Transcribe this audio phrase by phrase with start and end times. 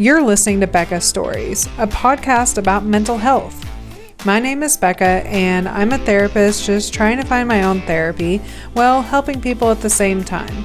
[0.00, 3.66] You're listening to Becca Stories, a podcast about mental health.
[4.24, 8.38] My name is Becca, and I'm a therapist just trying to find my own therapy
[8.72, 10.64] while helping people at the same time.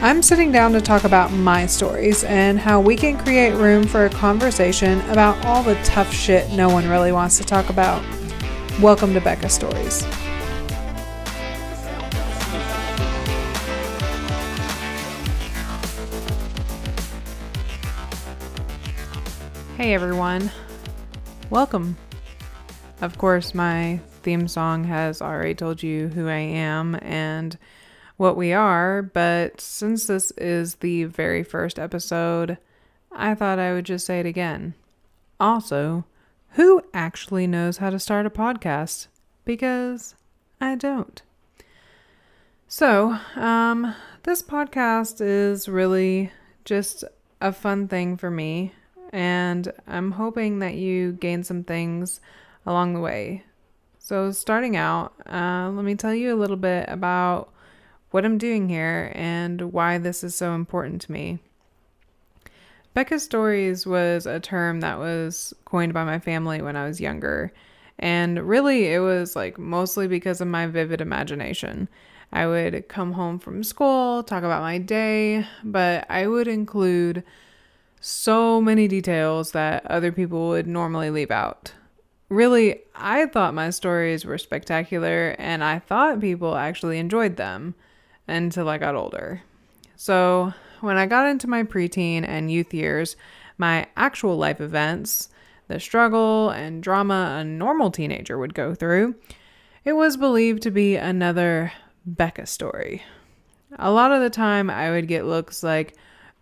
[0.00, 4.04] I'm sitting down to talk about my stories and how we can create room for
[4.04, 8.00] a conversation about all the tough shit no one really wants to talk about.
[8.80, 10.04] Welcome to Becca Stories.
[19.78, 20.50] Hey everyone,
[21.50, 21.96] welcome.
[23.00, 27.56] Of course, my theme song has already told you who I am and
[28.16, 32.58] what we are, but since this is the very first episode,
[33.12, 34.74] I thought I would just say it again.
[35.38, 36.04] Also,
[36.54, 39.06] who actually knows how to start a podcast?
[39.44, 40.16] Because
[40.60, 41.22] I don't.
[42.66, 46.32] So, um, this podcast is really
[46.64, 47.04] just
[47.40, 48.72] a fun thing for me,
[49.10, 52.20] and I'm hoping that you gain some things
[52.66, 53.44] along the way.
[53.98, 57.52] So, starting out, uh, let me tell you a little bit about
[58.10, 61.38] what I'm doing here and why this is so important to me.
[62.94, 67.52] Becca Stories was a term that was coined by my family when I was younger.
[67.98, 71.88] And really, it was like mostly because of my vivid imagination.
[72.32, 77.24] I would come home from school, talk about my day, but I would include
[78.00, 81.72] so many details that other people would normally leave out.
[82.28, 87.74] Really, I thought my stories were spectacular and I thought people actually enjoyed them
[88.26, 89.42] until I got older.
[89.96, 93.16] So, when I got into my preteen and youth years,
[93.56, 95.28] my actual life events,
[95.66, 99.16] the struggle and drama a normal teenager would go through,
[99.84, 101.72] it was believed to be another
[102.06, 103.02] Becca story.
[103.78, 105.96] A lot of the time, I would get looks like,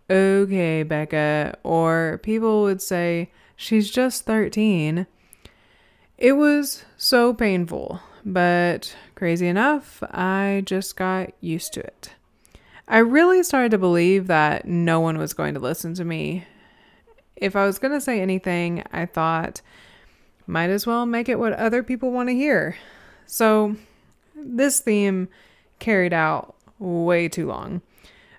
[0.09, 5.07] okay, Becca, or people would say, she's just 13.
[6.17, 12.15] It was so painful, but crazy enough, I just got used to it.
[12.87, 16.45] I really started to believe that no one was going to listen to me.
[17.35, 19.61] If I was going to say anything, I thought,
[20.47, 22.77] might as well make it what other people want to hear.
[23.25, 23.75] So,
[24.35, 25.27] this theme
[25.79, 27.81] carried out way too long.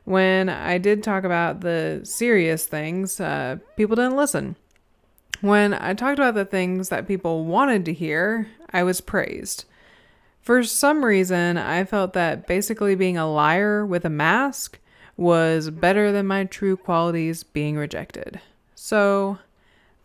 [0.08, 4.56] When I did talk about the serious things, uh, people didn't listen.
[5.42, 9.66] When I talked about the things that people wanted to hear, I was praised.
[10.41, 14.78] For some reason, I felt that basically being a liar with a mask
[15.19, 18.40] was better than my true qualities being rejected.
[18.75, 19.36] So,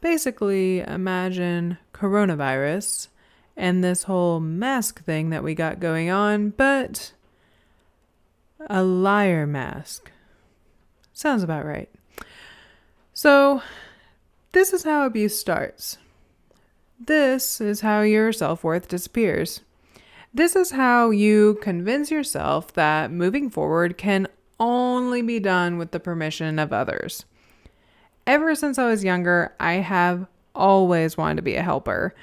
[0.01, 3.07] basically, imagine coronavirus
[3.55, 7.13] and this whole mask thing that we got going on, but
[8.69, 10.11] a liar mask.
[11.13, 11.89] Sounds about right.
[13.13, 13.61] So,
[14.51, 15.97] this is how abuse starts.
[16.99, 19.61] This is how your self worth disappears.
[20.33, 24.27] This is how you convince yourself that moving forward can
[24.59, 27.25] only be done with the permission of others.
[28.25, 30.25] Ever since I was younger, I have
[30.55, 32.15] always wanted to be a helper.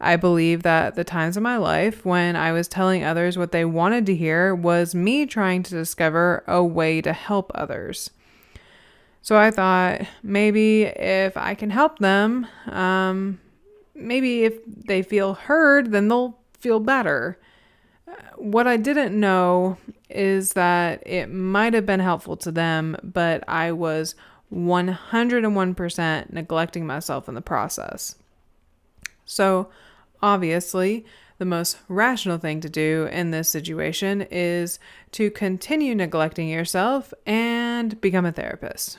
[0.00, 3.64] I believe that the times of my life when I was telling others what they
[3.64, 8.10] wanted to hear was me trying to discover a way to help others.
[9.22, 13.40] So I thought maybe if I can help them, um,
[13.94, 17.38] maybe if they feel heard, then they'll feel better.
[18.36, 19.78] What I didn't know
[20.08, 24.14] is that it might have been helpful to them, but I was
[24.54, 28.14] 101% neglecting myself in the process.
[29.26, 29.68] So,
[30.22, 31.04] obviously,
[31.38, 34.78] the most rational thing to do in this situation is
[35.12, 38.98] to continue neglecting yourself and become a therapist.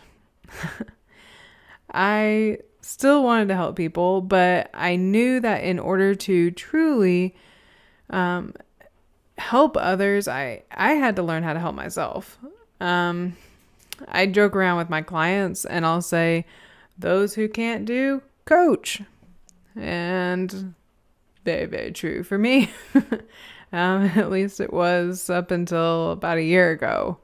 [1.93, 7.35] I still wanted to help people, but I knew that in order to truly
[8.09, 8.53] um,
[9.37, 12.37] help others, I I had to learn how to help myself.
[12.79, 13.35] Um,
[14.07, 16.45] I joke around with my clients, and I'll say,
[16.97, 19.01] "Those who can't do, coach,"
[19.79, 20.73] and
[21.45, 22.71] very very true for me.
[22.93, 27.17] um, at least it was up until about a year ago.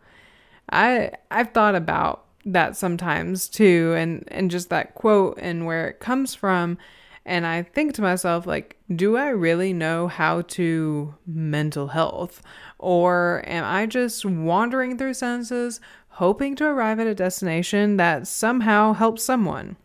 [0.71, 5.99] I I've thought about that sometimes too and and just that quote and where it
[5.99, 6.77] comes from
[7.25, 12.41] and I think to myself like do I really know how to mental health
[12.79, 15.79] or am I just wandering through sentences
[16.09, 19.77] hoping to arrive at a destination that somehow helps someone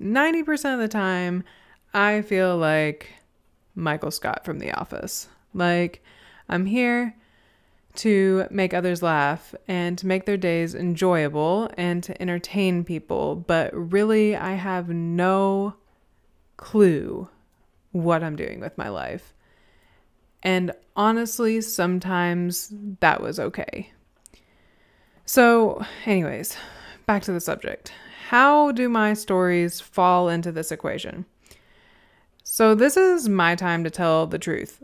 [0.00, 1.44] 90% of the time
[1.94, 3.10] I feel like
[3.74, 6.02] Michael Scott from The Office like
[6.48, 7.14] I'm here
[7.96, 13.74] to make others laugh and to make their days enjoyable and to entertain people, but
[13.74, 15.74] really, I have no
[16.56, 17.28] clue
[17.90, 19.34] what I'm doing with my life.
[20.42, 23.90] And honestly, sometimes that was okay.
[25.24, 26.56] So, anyways,
[27.06, 27.92] back to the subject.
[28.28, 31.24] How do my stories fall into this equation?
[32.42, 34.82] So, this is my time to tell the truth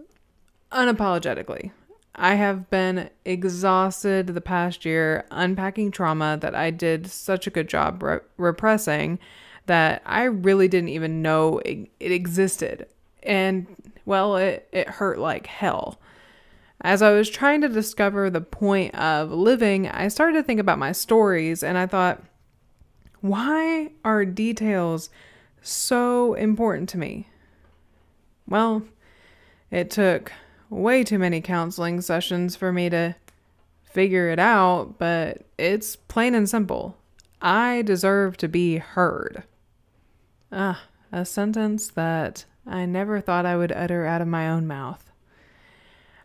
[0.73, 1.71] unapologetically.
[2.15, 7.69] I have been exhausted the past year unpacking trauma that I did such a good
[7.69, 9.19] job re- repressing
[9.67, 12.87] that I really didn't even know it, it existed.
[13.23, 13.67] And
[14.07, 16.01] well, it, it hurt like hell.
[16.81, 20.79] As I was trying to discover the point of living, I started to think about
[20.79, 22.25] my stories and I thought,
[23.25, 25.09] why are details
[25.63, 27.27] so important to me?
[28.47, 28.83] Well,
[29.71, 30.31] it took
[30.69, 33.17] way too many counseling sessions for me to
[33.83, 36.99] figure it out, but it's plain and simple.
[37.41, 39.45] I deserve to be heard.
[40.53, 45.11] Ah, a sentence that I never thought I would utter out of my own mouth.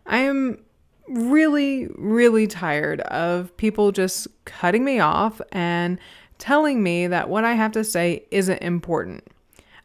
[0.05, 0.65] I am
[1.07, 5.97] really, really tired of people just cutting me off and
[6.39, 9.27] telling me that what I have to say isn't important.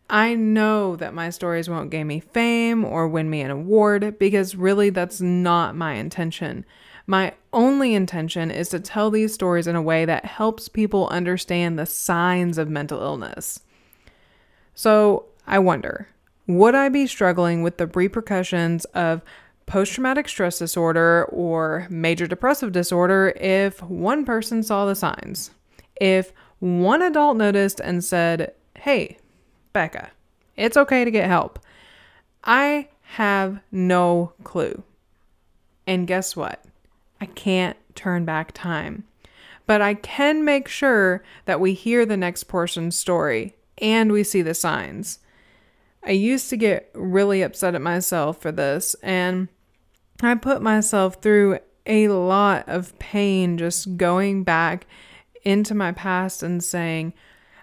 [0.08, 4.54] I know that my stories won't gain me fame or win me an award because
[4.54, 6.64] really that's not my intention.
[7.06, 11.78] My only intention is to tell these stories in a way that helps people understand
[11.78, 13.60] the signs of mental illness.
[14.74, 16.08] So I wonder
[16.46, 19.22] would I be struggling with the repercussions of
[19.66, 25.50] post traumatic stress disorder or major depressive disorder if one person saw the signs?
[26.00, 26.32] If
[26.64, 29.18] one adult noticed and said, Hey,
[29.74, 30.10] Becca,
[30.56, 31.58] it's okay to get help.
[32.42, 34.82] I have no clue.
[35.86, 36.64] And guess what?
[37.20, 39.04] I can't turn back time.
[39.66, 44.40] But I can make sure that we hear the next person's story and we see
[44.40, 45.18] the signs.
[46.02, 49.48] I used to get really upset at myself for this, and
[50.22, 54.86] I put myself through a lot of pain just going back
[55.44, 57.12] into my past and saying,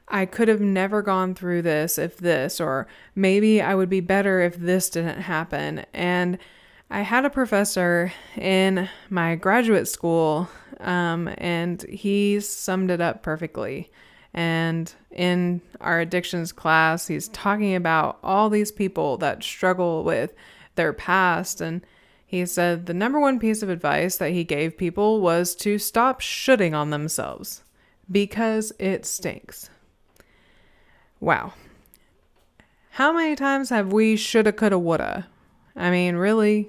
[0.07, 2.85] I could have never gone through this if this, or
[3.15, 5.85] maybe I would be better if this didn't happen.
[5.93, 6.37] And
[6.89, 10.49] I had a professor in my graduate school,
[10.81, 13.89] um, and he summed it up perfectly.
[14.33, 20.33] And in our addictions class, he's talking about all these people that struggle with
[20.75, 21.61] their past.
[21.61, 21.85] And
[22.25, 26.19] he said the number one piece of advice that he gave people was to stop
[26.19, 27.63] shooting on themselves
[28.11, 29.69] because it stinks.
[31.19, 31.53] Wow.
[32.91, 35.27] How many times have we shoulda, coulda, woulda?
[35.75, 36.67] I mean, really,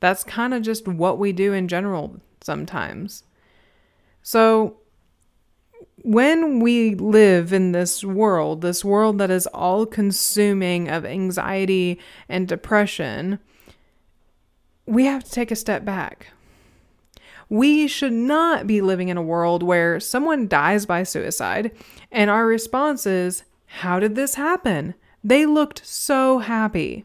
[0.00, 3.22] that's kind of just what we do in general sometimes.
[4.22, 4.78] So,
[6.02, 11.98] when we live in this world, this world that is all consuming of anxiety
[12.28, 13.40] and depression,
[14.86, 16.28] we have to take a step back.
[17.48, 21.70] We should not be living in a world where someone dies by suicide
[22.10, 24.94] and our response is, How did this happen?
[25.22, 27.04] They looked so happy.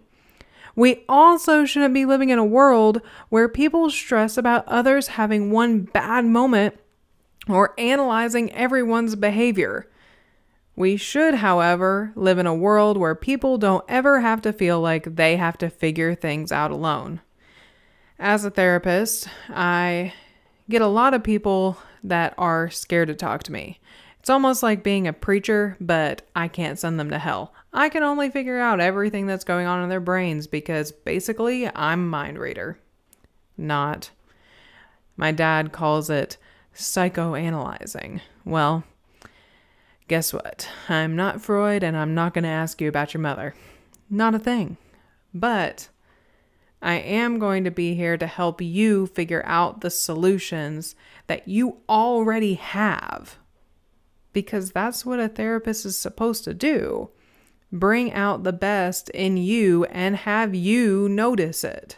[0.76, 5.81] We also shouldn't be living in a world where people stress about others having one
[5.81, 6.80] bad moment
[7.48, 9.88] or analyzing everyone's behavior.
[10.76, 15.16] We should, however, live in a world where people don't ever have to feel like
[15.16, 17.21] they have to figure things out alone.
[18.18, 20.14] As a therapist, I
[20.71, 23.80] get a lot of people that are scared to talk to me.
[24.19, 27.54] It's almost like being a preacher, but I can't send them to hell.
[27.73, 32.07] I can only figure out everything that's going on in their brains because basically I'm
[32.07, 32.78] mind reader.
[33.57, 34.11] Not.
[35.18, 36.37] My dad calls it
[36.75, 38.21] psychoanalyzing.
[38.45, 38.83] Well,
[40.07, 40.69] guess what?
[40.87, 43.56] I'm not Freud and I'm not going to ask you about your mother.
[44.09, 44.78] Not a thing.
[45.33, 45.90] But
[46.81, 50.95] I am going to be here to help you figure out the solutions
[51.28, 53.38] that you already have.
[54.33, 57.09] Because that's what a therapist is supposed to do
[57.71, 61.97] bring out the best in you and have you notice it.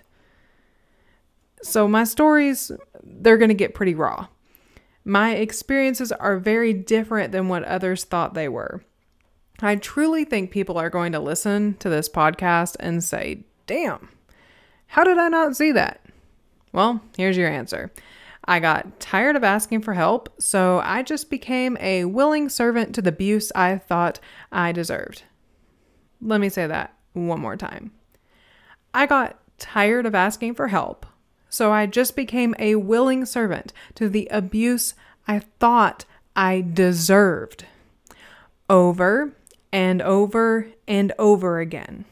[1.62, 2.72] So, my stories,
[3.02, 4.28] they're going to get pretty raw.
[5.06, 8.84] My experiences are very different than what others thought they were.
[9.62, 14.10] I truly think people are going to listen to this podcast and say, damn,
[14.94, 16.02] how did I not see that?
[16.72, 17.92] Well, here's your answer.
[18.46, 23.02] I got tired of asking for help, so I just became a willing servant to
[23.02, 24.20] the abuse I thought
[24.52, 25.24] I deserved.
[26.22, 27.90] Let me say that one more time.
[28.94, 31.08] I got tired of asking for help,
[31.50, 34.94] So I just became a willing servant to the abuse
[35.28, 37.66] I thought I deserved
[38.70, 39.34] over
[39.72, 42.06] and over and over again.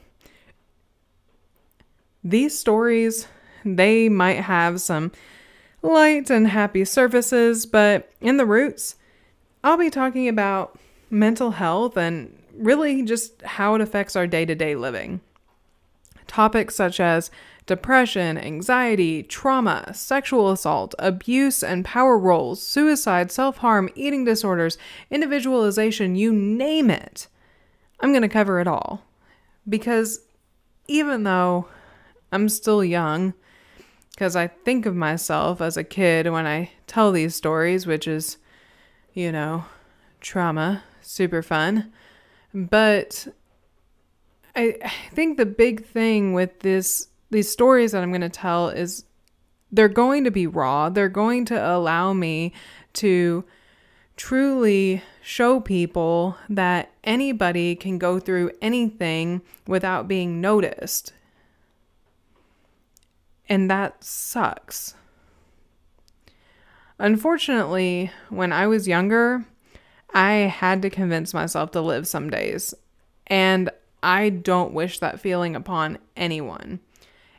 [2.24, 3.28] These stories,
[3.66, 5.12] they might have some
[5.82, 8.96] light and happy surfaces, but in the roots,
[9.64, 10.78] I'll be talking about
[11.10, 15.22] mental health and really just how it affects our day to day living.
[16.28, 17.32] Topics such as
[17.66, 24.78] depression, anxiety, trauma, sexual assault, abuse and power roles, suicide, self harm, eating disorders,
[25.10, 27.28] individualization you name it.
[28.00, 29.04] I'm going to cover it all.
[29.68, 30.22] Because
[30.88, 31.68] even though
[32.32, 33.34] I'm still young,
[34.12, 38.38] because I think of myself as a kid when I tell these stories, which is,
[39.14, 39.66] you know,
[40.20, 41.92] trauma, super fun.
[42.54, 43.28] But
[44.56, 48.68] I, I think the big thing with this these stories that I'm going to tell
[48.70, 49.06] is
[49.72, 50.90] they're going to be raw.
[50.90, 52.52] They're going to allow me
[52.94, 53.46] to
[54.18, 61.14] truly show people that anybody can go through anything without being noticed.
[63.52, 64.96] And that sucks.
[66.98, 69.44] Unfortunately, when I was younger,
[70.14, 72.74] I had to convince myself to live some days.
[73.28, 73.70] And
[74.02, 76.80] I don't wish that feeling upon anyone.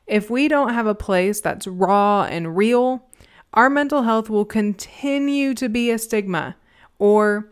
[0.06, 3.08] If we don't have a place that's raw and real,
[3.54, 6.56] our mental health will continue to be a stigma
[6.98, 7.48] or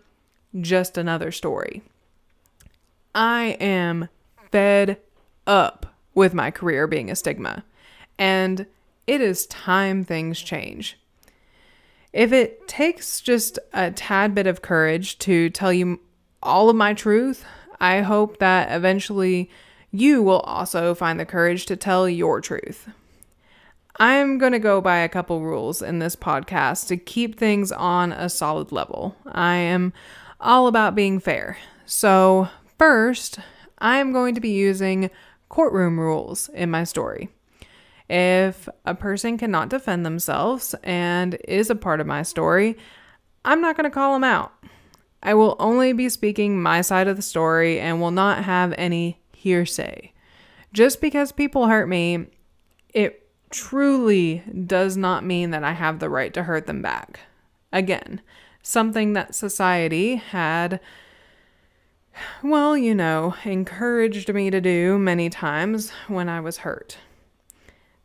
[0.60, 1.80] just another story.
[3.14, 4.10] I am
[4.52, 4.98] fed
[5.46, 7.64] up with my career being a stigma,
[8.20, 8.66] and
[9.06, 10.98] it is time things change.
[12.12, 15.98] If it takes just a tad bit of courage to tell you
[16.42, 17.44] all of my truth,
[17.80, 19.50] I hope that eventually
[19.90, 22.90] you will also find the courage to tell your truth.
[23.96, 28.12] I'm going to go by a couple rules in this podcast to keep things on
[28.12, 29.16] a solid level.
[29.26, 29.92] I am
[30.40, 31.58] all about being fair.
[31.86, 32.48] So,
[32.78, 33.38] first,
[33.78, 35.10] I'm going to be using
[35.48, 37.30] courtroom rules in my story.
[38.10, 42.76] If a person cannot defend themselves and is a part of my story,
[43.44, 44.52] I'm not going to call them out.
[45.22, 49.20] I will only be speaking my side of the story and will not have any
[49.32, 50.12] hearsay.
[50.72, 52.26] Just because people hurt me,
[52.92, 57.20] it truly does not mean that I have the right to hurt them back.
[57.72, 58.22] Again,
[58.60, 60.80] something that society had,
[62.42, 66.96] well, you know, encouraged me to do many times when I was hurt.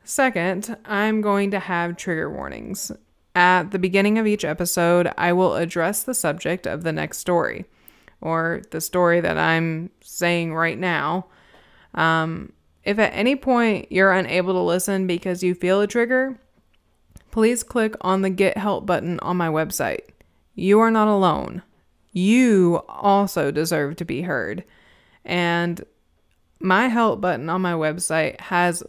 [0.05, 2.91] Second, I'm going to have trigger warnings.
[3.33, 7.65] At the beginning of each episode, I will address the subject of the next story,
[8.21, 11.25] or the story that I'm saying right now.
[11.95, 16.39] Um, if at any point you're unable to listen because you feel a trigger,
[17.31, 20.01] please click on the Get Help button on my website.
[20.53, 21.63] You are not alone.
[22.12, 24.63] You also deserve to be heard.
[25.25, 25.83] And
[26.59, 28.83] my help button on my website has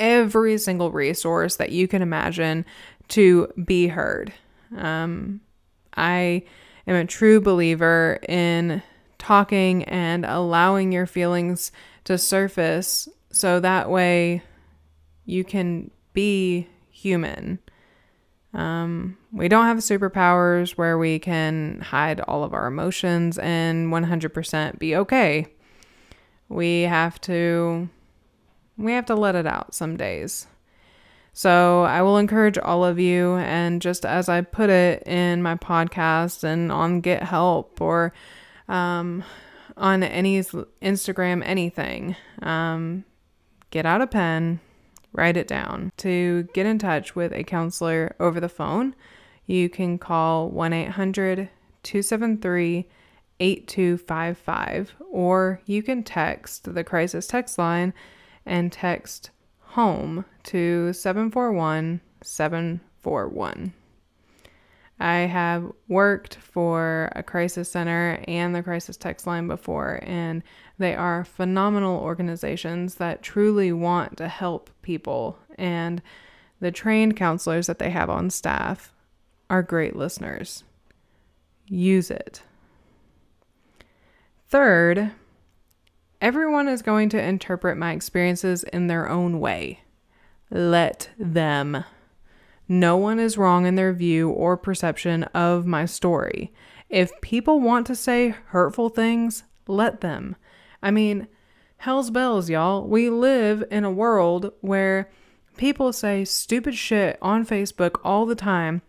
[0.00, 2.64] every single resource that you can imagine
[3.08, 4.32] to be heard.
[4.76, 5.40] Um,
[5.96, 6.44] I
[6.86, 8.82] am a true believer in
[9.18, 11.70] talking and allowing your feelings
[12.04, 14.42] to surface so that way
[15.26, 17.58] you can be human.
[18.52, 24.78] Um, we don't have superpowers where we can hide all of our emotions and 100%
[24.78, 25.46] be okay.
[26.48, 27.88] We have to
[28.80, 30.46] we have to let it out some days.
[31.32, 35.54] So I will encourage all of you, and just as I put it in my
[35.54, 38.12] podcast and on Get Help or
[38.68, 39.22] um,
[39.76, 43.04] on any Instagram, anything, um,
[43.70, 44.60] get out a pen,
[45.12, 45.92] write it down.
[45.98, 48.94] To get in touch with a counselor over the phone,
[49.46, 51.48] you can call 1 800
[51.82, 52.88] 273
[53.40, 57.94] 8255 or you can text the crisis text line
[58.46, 59.30] and text
[59.60, 63.72] home to 741 741.
[64.98, 70.42] I have worked for a crisis center and the crisis text line before, and
[70.78, 75.38] they are phenomenal organizations that truly want to help people.
[75.56, 76.02] And
[76.60, 78.92] the trained counselors that they have on staff
[79.48, 80.64] are great listeners.
[81.66, 82.42] Use it.
[84.48, 85.12] Third,
[86.20, 89.80] Everyone is going to interpret my experiences in their own way.
[90.50, 91.84] Let them.
[92.68, 96.52] No one is wrong in their view or perception of my story.
[96.88, 100.36] If people want to say hurtful things, let them.
[100.82, 101.28] I mean,
[101.78, 102.86] hell's bells, y'all.
[102.86, 105.10] We live in a world where
[105.60, 108.80] People say stupid shit on Facebook all the time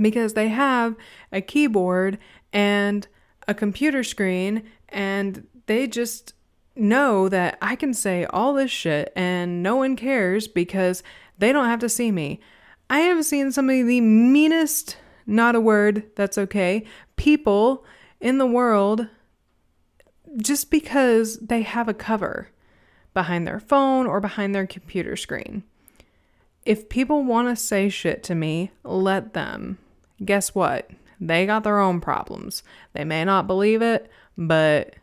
[0.00, 0.94] because they have
[1.32, 2.18] a keyboard
[2.52, 3.08] and
[3.48, 6.34] a computer screen and they just
[6.78, 11.02] know that I can say all this shit and no one cares because
[11.38, 12.40] they don't have to see me.
[12.90, 16.84] I have seen some of the meanest, not a word, that's okay,
[17.16, 17.84] people
[18.20, 19.08] in the world
[20.36, 22.48] just because they have a cover
[23.14, 25.64] behind their phone or behind their computer screen.
[26.64, 29.78] If people want to say shit to me, let them.
[30.24, 30.90] Guess what?
[31.20, 32.62] They got their own problems.
[32.92, 34.94] They may not believe it, but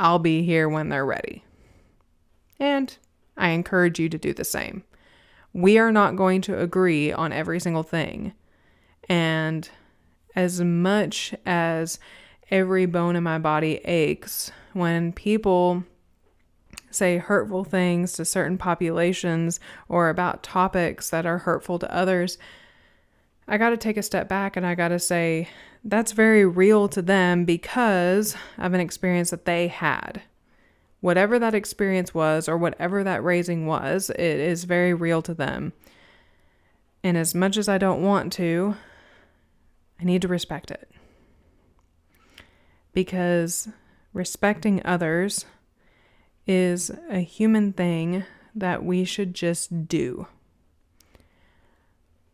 [0.00, 1.44] I'll be here when they're ready.
[2.58, 2.96] And
[3.36, 4.82] I encourage you to do the same.
[5.52, 8.32] We are not going to agree on every single thing.
[9.10, 9.68] And
[10.34, 11.98] as much as
[12.50, 15.84] every bone in my body aches when people
[16.90, 22.38] say hurtful things to certain populations or about topics that are hurtful to others,
[23.46, 25.48] I got to take a step back and I got to say
[25.84, 30.22] that's very real to them because of an experience that they had.
[31.00, 35.72] Whatever that experience was or whatever that raising was, it is very real to them.
[37.02, 38.76] And as much as I don't want to,
[39.98, 40.90] I need to respect it.
[42.92, 43.68] Because
[44.12, 45.46] respecting others
[46.46, 50.26] is a human thing that we should just do.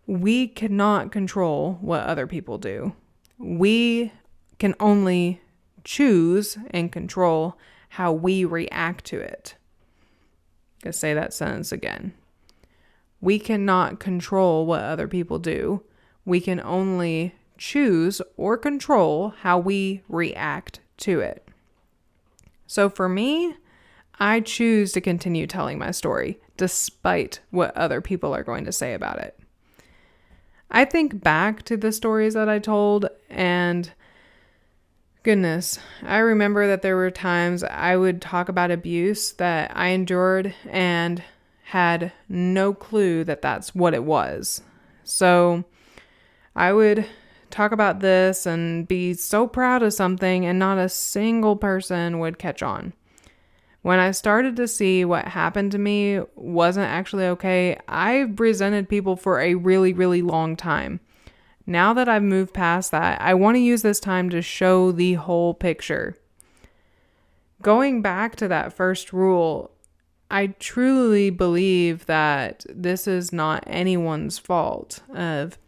[0.06, 2.94] We cannot control what other people do.
[3.38, 4.12] We
[4.58, 5.40] can only
[5.84, 7.58] choose and control
[7.90, 9.54] how we react to it.
[10.84, 12.12] i say that sentence again.
[13.20, 15.82] We cannot control what other people do.
[16.24, 21.48] We can only choose or control how we react to it.
[22.66, 23.54] So for me,
[24.18, 28.94] I choose to continue telling my story despite what other people are going to say
[28.94, 29.38] about it.
[30.70, 33.90] I think back to the stories that I told, and
[35.22, 40.54] goodness, I remember that there were times I would talk about abuse that I endured
[40.68, 41.22] and
[41.64, 44.62] had no clue that that's what it was.
[45.04, 45.64] So
[46.54, 47.06] I would
[47.50, 52.38] talk about this and be so proud of something, and not a single person would
[52.38, 52.92] catch on.
[53.86, 59.14] When I started to see what happened to me wasn't actually okay, I've resented people
[59.14, 60.98] for a really, really long time.
[61.68, 65.14] Now that I've moved past that, I want to use this time to show the
[65.14, 66.16] whole picture.
[67.62, 69.70] Going back to that first rule,
[70.32, 75.58] I truly believe that this is not anyone's fault of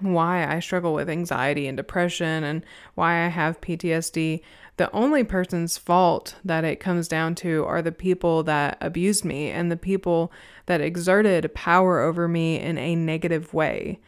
[0.00, 2.64] why I struggle with anxiety and depression and
[2.96, 4.40] why I have PTSD
[4.80, 9.50] the only person's fault that it comes down to are the people that abused me
[9.50, 10.32] and the people
[10.64, 14.00] that exerted power over me in a negative way.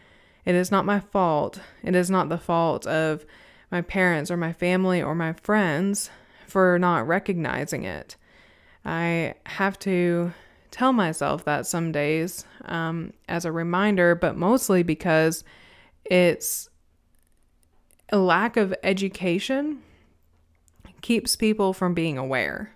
[0.46, 1.60] It is not my fault.
[1.82, 3.26] It is not the fault of
[3.70, 6.08] my parents or my family or my friends
[6.46, 8.16] for not recognizing it.
[8.82, 10.32] I have to
[10.70, 15.44] tell myself that some days um, as a reminder, but mostly because
[16.06, 16.70] it's
[18.08, 19.82] a lack of education
[21.02, 22.74] keeps people from being aware.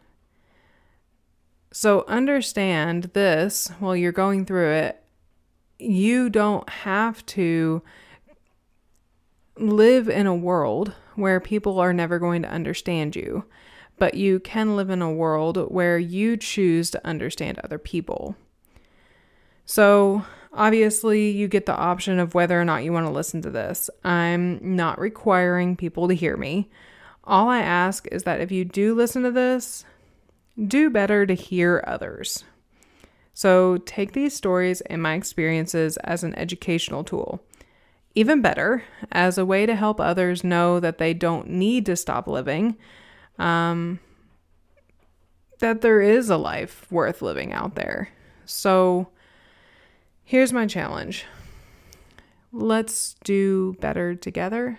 [1.72, 5.02] So understand this while you're going through it.
[5.78, 7.82] You don't have to
[9.58, 13.44] live in a world where people are never going to understand you,
[13.98, 18.36] but you can live in a world where you choose to understand other people.
[19.64, 23.50] So, obviously, you get the option of whether or not you want to listen to
[23.50, 23.90] this.
[24.04, 26.70] I'm not requiring people to hear me.
[27.26, 29.84] All I ask is that if you do listen to this,
[30.62, 32.44] do better to hear others.
[33.34, 37.42] So take these stories and my experiences as an educational tool.
[38.14, 42.26] Even better, as a way to help others know that they don't need to stop
[42.26, 42.76] living,
[43.38, 44.00] um,
[45.58, 48.08] that there is a life worth living out there.
[48.46, 49.08] So
[50.24, 51.26] here's my challenge
[52.52, 54.78] let's do better together.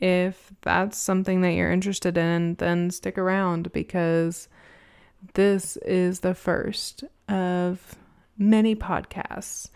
[0.00, 4.48] If that's something that you're interested in, then stick around because
[5.34, 7.96] this is the first of
[8.36, 9.70] many podcasts.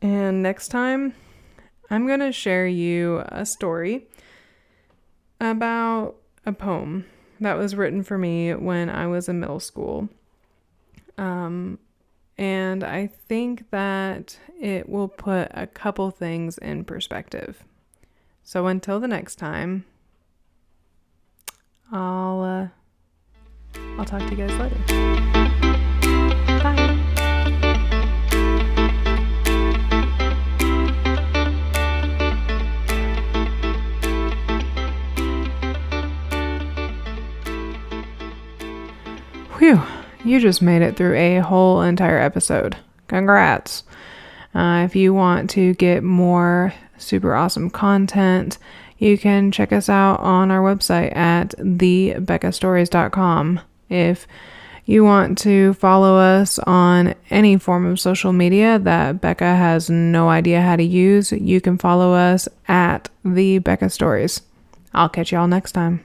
[0.00, 1.14] And next time,
[1.90, 4.06] I'm going to share you a story
[5.40, 6.14] about
[6.46, 7.06] a poem
[7.40, 10.08] that was written for me when I was in middle school.
[11.18, 11.78] Um,
[12.38, 17.64] and I think that it will put a couple things in perspective.
[18.42, 19.84] So until the next time,
[21.92, 22.68] I'll uh,
[23.98, 24.76] I'll talk to you guys later.
[26.62, 26.96] Bye.
[39.58, 39.82] Whew,
[40.24, 42.76] you just made it through a whole entire episode.
[43.08, 43.84] Congrats.
[44.54, 48.58] Uh, if you want to get more super awesome content,
[48.98, 53.60] you can check us out on our website at thebeccastories.com.
[53.88, 54.26] If
[54.84, 60.28] you want to follow us on any form of social media that Becca has no
[60.28, 64.42] idea how to use, you can follow us at the Becca Stories.
[64.92, 66.04] I'll catch y'all next time.